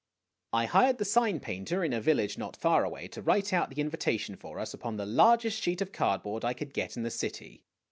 [0.51, 3.79] I hired the sign painter in a village not far away to write out the
[3.81, 7.63] invitation for us upon the largest sheet of cardboard I could get in the city.